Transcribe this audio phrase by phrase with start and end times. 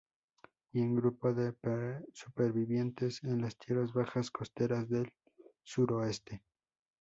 [0.71, 1.53] Y un grupo de
[2.11, 5.13] supervivientes en las tierras bajas costeras del
[5.61, 6.41] suroeste.